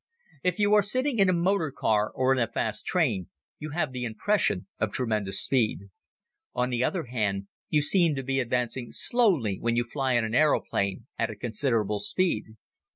If 0.41 0.57
you 0.57 0.73
are 0.73 0.81
sitting 0.81 1.19
in 1.19 1.29
a 1.29 1.31
motor 1.31 1.69
car 1.69 2.09
or 2.09 2.33
in 2.33 2.39
a 2.39 2.47
fast 2.51 2.87
train 2.87 3.29
you 3.59 3.69
have 3.69 3.91
the 3.91 4.03
impression 4.03 4.65
of 4.79 4.91
tremendous 4.91 5.39
speed. 5.45 5.91
On 6.55 6.71
the 6.71 6.83
other 6.83 7.03
hand, 7.03 7.45
you 7.69 7.83
seem 7.83 8.15
to 8.15 8.23
be 8.23 8.39
advancing 8.39 8.91
slowly 8.91 9.59
when 9.59 9.75
you 9.75 9.83
fly 9.83 10.13
in 10.13 10.25
an 10.25 10.33
aeroplane 10.33 11.05
at 11.19 11.29
a 11.29 11.35
considerable 11.35 11.99
speed. 11.99 12.45